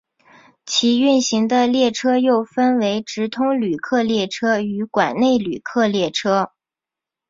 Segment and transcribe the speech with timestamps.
[0.65, 6.51] 其运行的列车又分为直通旅客列车与管内旅客列车。